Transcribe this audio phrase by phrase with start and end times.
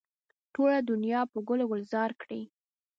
[0.53, 2.41] ټوله دنیا به ګل و ګلزاره کړي.